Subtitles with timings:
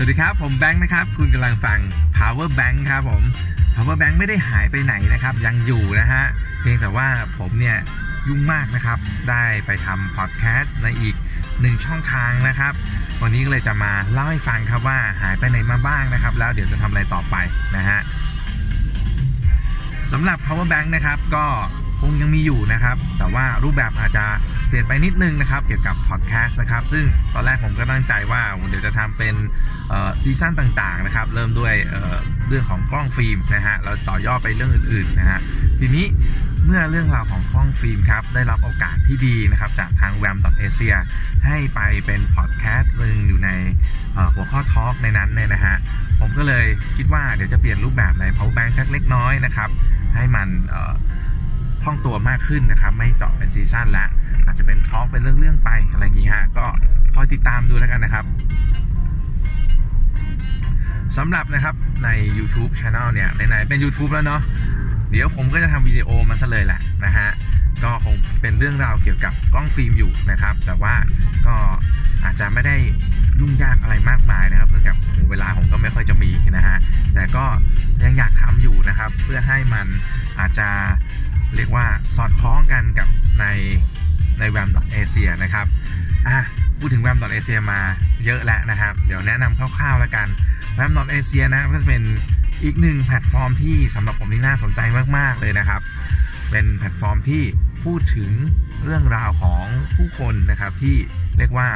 [0.00, 1.78] สวัสดีครับ ผมแบงค์นะครับ คุณกำลังฟัง
[2.16, 3.22] Power Bank ครับผม
[3.74, 6.22] Power Bank ไม่ได้หายไปไหนนะครับ ยังอยู่นะฮะ
[6.60, 7.06] เพียงแต่ว่า
[7.38, 7.76] ผมเนี่ย
[8.28, 8.98] ยุ่งมากนะครับ
[9.30, 11.14] ได้ไปทำพอดแคสต์ในอีก
[11.60, 12.72] หนึ่งช่องทางนะครับ
[13.22, 17.36] วันนี้ก็เลยจะมาเล่าให้ฟังครับว่าหายไปไหนมาบ้างนะครับ แล้วเดี๋ยวจะทำอะไรต่อไป
[17.76, 17.98] นะฮะ
[20.12, 21.46] สำหรับ power bank นะครับก็
[22.00, 24.24] คงยังมีอยู่นะครับ แต่ว่ารูปแบบอาจจะ
[24.68, 29.34] เปลี่ยนไปนิดนึงนะครับ เกี่ยวกับพอดแคสต์นะครับ ซึ่งตอนแรกผมก็ตั้งใจว่าเดี๋ยวจะทำเป็น
[30.22, 35.40] ซีซั่นต่างๆนะครับ เริ่มด้วยเเรื่องของกล้องฟิล์มนะฮะ เราต่อยอดไปเรื่องอื่นๆนะฮะ
[35.80, 36.06] ทีนี้
[36.64, 40.36] เมื่อเรื่องราวของกล้องฟิล์มครับ ได้รับโอกาสที่ดีนะครับ จากทาง r a m
[40.66, 40.96] a s i a
[41.46, 43.50] ให้ไปเป็นพอดแคสต์หนึ่งอยู่ใน
[44.34, 45.76] หัวข้อทอล์กในนั้นเนี่ยนะฮะ
[46.20, 49.70] ผมก็เลยคิดว่าเดี๋ยวจะเปลี่ยนรูปแบบใน power bank สักเล็กน้อยนะครับ
[50.14, 50.48] ให้มัน
[51.88, 54.06] ล่องตัวมากขึ้นนะครับ ไม่เจาะเป็นซีซั่นละ
[54.44, 56.66] อาจจะเป็นทอล์กเป็นเรื่องๆไปอะไรอย่างนี้ฮะก็
[57.14, 58.24] คอยติดตามดูแล้วกันนะครับ
[61.16, 64.40] สำหรับนะครับใน YouTube Channel เนี่ยไหนๆเป็น YouTube แล้วเนาะ
[65.10, 67.28] เดี๋ยวผมก็จะทำวิดีโอมาซะเลยแหละนะฮะ
[67.84, 70.94] ก็คงเป็นเรื่องราวเกี่ยวกับกล้องฟิล์มอยู่นะครับ แต่ว่า
[71.46, 71.56] ก็
[72.24, 72.76] อาจจะไม่ได้
[73.40, 74.96] ยุ่งยากอะไรมากมายนะครับเนื่องจาก
[75.30, 76.76] เวลาผมก็ไม่ค่อยจะมีนะฮะ
[77.14, 77.44] แต่ก็
[78.18, 79.86] อยากทำอยู่นะครับ เพื่อให้มัน
[80.38, 80.68] อาจจะ
[81.56, 83.08] เรียกว่าสอดคล้องกันกับ
[83.40, 83.46] ใน
[84.38, 85.66] ในแวมดอทเอเชียนะครับ
[86.26, 86.38] อะ
[86.78, 87.80] พูดถึงแวมดอทเอเชียมา
[88.24, 90.28] เยอะแล้วนะครับ เดี๋ยวแนะนำคร่าวๆแล้วกัน
[90.74, 92.02] แวมดอทเอเชียนะก็จะเป็น
[92.64, 94.80] อีกหนึ่งแพลตฟอร์มที่สำหรับผมนี่น่าสนใจ
[95.16, 95.80] มากๆเลยนะครับ
[96.50, 97.42] เป็นแพลตฟอร์มที่
[97.84, 98.30] พูดถึง
[98.84, 99.64] เรื่องราวของ
[99.96, 100.96] ผู้คนนะครับที่
[101.38, 101.68] เรียกว่า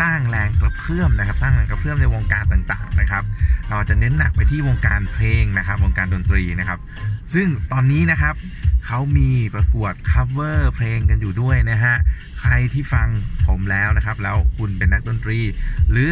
[0.00, 3.24] สร้างแรงกระเพื่อมนะครับ สร้างแรงกระเพื่อมในวงการต่างๆนะครับ
[3.68, 6.78] เราจะเน้นหนักไปที่วงการเพลงนะครับ วงการดนตรีนะครับ
[7.34, 8.34] ซึ่งตอนนี้นะครับ
[8.86, 11.94] เขามีประกวด cover เพลงกันอยู่ด้วยนะฮะ
[12.40, 13.08] ใครที่ฟัง
[13.46, 15.38] ผมแล้วนะครับ แล้วคุณเป็นนักดนตรี
[15.90, 16.10] หรือ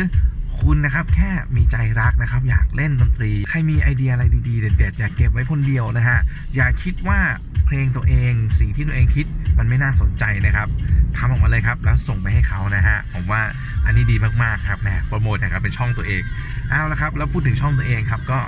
[0.62, 6.18] คุณนะครับแค่มีใจรักนะครับ อยากเล่นดนตรี ใครมีไอเดียอะไรดีๆ เด็ดๆ อยากเก็บไว้คนเดียวนะฮะ
[6.56, 7.18] อย่าคิดว่า
[7.66, 9.26] เพลงตัวเองสิ่งที่ตัวเองคิด
[9.58, 10.68] มันไม่น่าสนใจนะครับ
[11.16, 13.42] ทำออกมาเลยครับ แล้วส่งไปให้เขานะฮะผมว่า
[13.86, 16.22] อันนี้ดีมากๆครับแหมโปรโมทนะครับเป็นช่องตัวเอง
[16.70, 18.38] เอาละครับ แล้วพูดถึงช่องตัวเองครับ ก็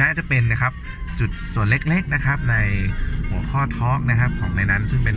[0.00, 0.72] น่าจะเป็นนะครับ
[1.18, 2.56] จุดส่วนเล็กๆนะครับใน
[3.28, 5.16] หัวข้อทอล์กนะครับของในนั้นซึ่งเป็น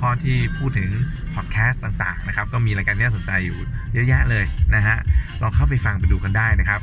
[0.00, 0.90] ข้อที่พูดถึง
[1.34, 3.58] พอดแคสต์ต่างๆนะครับก็มีรายการที่น่าสนใจอยู่
[3.92, 4.44] เยอะแยะเลย
[4.74, 4.96] นะฮะ
[5.42, 6.80] ลองเข้าไปฟังไปดูกันได้นะครับ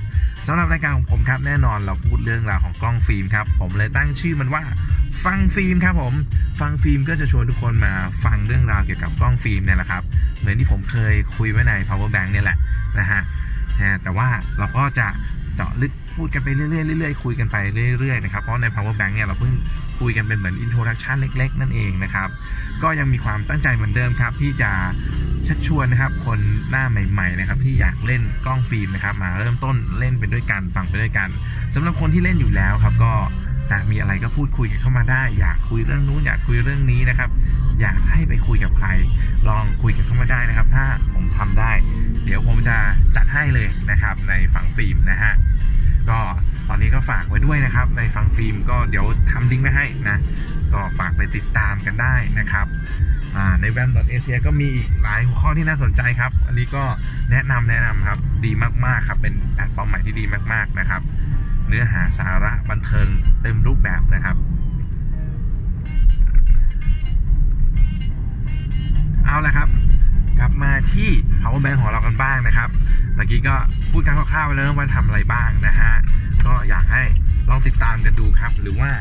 [0.48, 4.64] สำหรับรายการของผมครับแน่นอนเราพูดเรื่องราวของกล้องฟิล์มครับผมเลยตั้งชื่อมันว่า
[5.26, 6.14] ฟังฟิล์มครับผม
[6.59, 7.94] ฟังฟิล์มก็จะชวนทุกคนมา
[8.26, 10.03] ฟังเรื่องราวเกี่ยวกับกล้องฟิล์มเนี่ยแหละครับ
[10.40, 12.58] เหมือนที่ผมเคยคุยไว้ใน power bank เนี่ยแหละ
[13.00, 13.22] นะฮะ
[14.03, 14.28] แต่ว่า
[14.59, 15.08] เราก็จะ
[15.55, 17.57] เจาะลึกพูดกันไปเรื่อยๆเรื่อยๆคุยกันไป
[17.99, 19.53] เรื่อยๆนะครับเพราะใน power bank เนี่ยเราเพิ่ง
[19.99, 22.29] คุยกันเป็นเหมือน introduction เล็ก ๆ นั่นเองนะครับ
[22.83, 24.71] ก็ยังมีความตั้งใจเหมือนเดิมครับ ที่จะ
[25.47, 26.39] ชักชวนนะครับคน
[26.69, 31.29] หน้าใหม่ๆนะครับที่อยากเล่นกล้องฟิล์มนะครับมาเริ่มต้นเล่นไปด้วยกันฟังไปด้วยกัน
[31.75, 33.13] สำหรับคนที่เล่นอยู่แล้วครับก็
[33.72, 37.30] นะมีอะไรก็พูดคุยกันเข้ามาได้ อยากคุยเรื่องนู้นอยากคุยเรื่องนี้นะครับ
[37.81, 38.88] อยากให้ไปคุยกับใคร
[39.48, 41.72] ลองคุยกันเข้ามาได้นะครับ ถ้าผมทำได้
[42.26, 42.76] เดี๋ยวผมจะ
[43.16, 45.34] จัดให้เลยนะครับ ในฝั่งฟิล์มนะฮะ
[46.09, 46.20] ก็
[46.68, 50.18] ตอนนี้ก็ฝากไว้ด้วยนะครับ ในฝั่งฟิล์มก็เดี๋ยวทำลิงก์ไว้ให้นะ
[50.74, 52.68] ก็ฝากไปติดตามกันได้นะครับ
[53.62, 56.84] ในแวมดอทเอเชียก็มีอีกหลายหัวข้อที่น่าสนใจครับ อันนี้ก็
[57.32, 58.52] แนะนำแนะนำครับ ดี
[58.86, 61.02] มากๆครับ เป็นแพลตฟอร์มใหม่ที่ดีมากๆนะครับ
[61.68, 63.08] เนื้อหาสาระบันเทิง
[63.42, 64.36] เต็มรูปแบบนะครับ
[69.26, 69.68] เอาละครับ
[70.40, 71.09] กลับมาที่
[71.42, 72.70] power bank ของเรากันบ้างนะครับ
[73.16, 73.56] เมื่อกี้ก็
[73.92, 75.92] พูดกันคร่าวๆไปแล้วว่าทำอะไรบ้างนะฮะ
[76.46, 77.03] ก็อยากให้
[77.50, 78.91] ลองติดตามกันดูครับ หรือว่า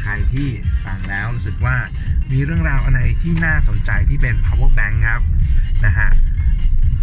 [0.00, 0.48] ใครที่
[0.84, 1.76] ฟังแล้วรู้สึกว่า
[2.32, 5.22] มีเรื่องราวอะไรที่น่าสนใจที่เป็น power bank ครับ
[5.84, 6.08] นะฮะ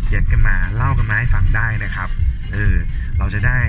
[0.04, 2.10] เขียนกันมาเล่ากันมาให้ฟังได้นะครับ
[2.54, 2.76] เออ
[3.18, 3.60] เราจะได้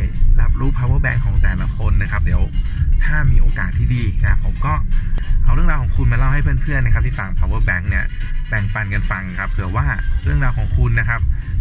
[0.40, 2.42] รับรู้ power bank ของแต่ละคนนะครับ เดี๋ยว
[3.04, 4.74] ถ้ามีโอกาสที่ดีนะผมก็
[5.44, 8.04] เอาเรื่องราวของคุณมาเล่าให้เพื่อนๆนะครับ ที่ฟัง power bank เนี่ย
[8.48, 9.86] แบ่งปันกันฟังครับเผื่อว่า
[10.24, 11.20] เรื่องราวของคุณนะครับ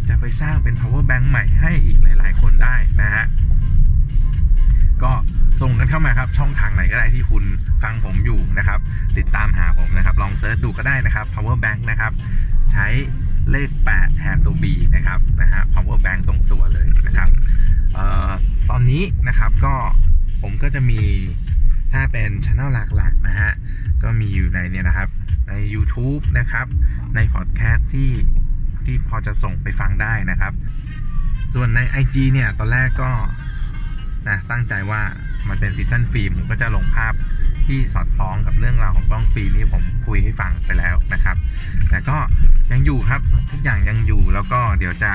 [0.10, 3.26] จะไปสร้างเป็น power bank ใหม่ให้อีกหลาย ๆ คนได้นะฮะ
[6.06, 7.44] มาครับช่องทางไหนก็ได้ที่คุณ
[7.84, 8.80] ฟังผมอยู่นะครับ
[9.18, 12.14] ติดตามหาผมนะครับ ลองเซิร์ชดูก็ได้นะครับ power bank นะครับ
[12.72, 12.88] ใช้
[13.52, 14.66] เลข 8 แทนตัว B
[14.96, 17.30] นะครับนะฮะ power bank ตรงตัวเลยนะครับ
[17.98, 18.32] ออ
[18.70, 19.74] ตอนนี้นะครับก็
[20.42, 21.00] ผมก็จะมี
[21.94, 23.52] ถ้าเป็นช anel หลักๆนะฮะ
[24.04, 25.10] ก็มีอยู่ในเนี่ยนะครับ
[25.50, 26.68] ใน YouTube นะครับ
[27.16, 28.12] ในพอดแคสต์ที่
[28.86, 30.54] ที่พอจะส่งไปฟังได้นะครับ
[31.54, 33.12] ส่วนใน IG เนี่ย ตอนแรกก็
[34.28, 35.02] นะตั้งใจว่า
[35.50, 37.14] มันเป็นซีซันฟิล์มผมก็จะลงภาพ
[37.68, 41.36] ที่สอดคล้องกับเรื่องราวของกล้องฟิล์มที่ผมคุยให้ฟังไปแล้วนะครับ
[41.90, 42.18] แต่ก็
[42.72, 45.12] ยังอยู่ครับทุกอย่างยังอยู่แล้วก็เดี๋ยวจะ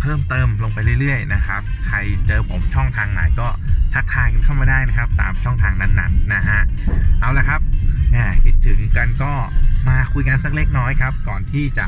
[0.00, 3.48] เพิ่มเติมลงไปเรื่อยๆนะครับ ใครเจอผมช่องทางไหนก็
[3.94, 6.60] ทักทายกันเข้ามาได้นะครับ ตามช่องทางนั้นๆนะฮะ
[7.20, 7.60] เอาละครับ
[8.10, 9.32] แหมคิดถึงกันก็
[9.88, 11.86] มาคุยกันสักเล็กน้อยครับ ก่อนที่จะ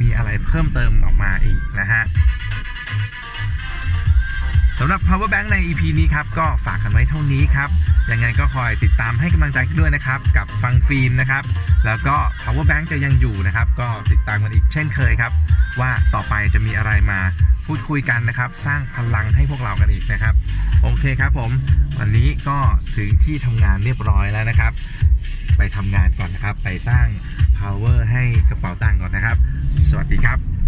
[0.00, 1.81] มีอะไรเพิ่มเติมออกมาอีกนะ
[4.84, 7.70] สำหรับ power bank ใน EP นี้ครับก็ฝากกันไว้เท่านี้ครับ
[8.10, 11.44] ยังไงก็คอยติดตามให้กำลังใจกันด้วยนะครับ กับฟังฟิล์มนะครับ
[11.86, 15.32] แล้วก็ power bank จะยังอยู่นะครับ ก็ติดตามกันอีกเช่นเคยครับ
[15.80, 17.20] ว่าต่อไปจะมีอะไรมา
[17.66, 20.34] พูดคุยกันนะครับ สร้างพลังให้พวกเรากันอีกนะครับ
[20.82, 21.50] โอเคครับผม
[21.98, 22.58] วันนี้ก็
[22.96, 24.72] ถึงที่ทำงานเรียบร้อยแล้วนะครับ
[25.56, 27.06] ไปทำงานก่อนนะครับ ไปสร้าง
[27.58, 29.36] power ให้กระเป๋าตังค์ก่อนนะครับ
[29.88, 30.61] สวัสดีครับ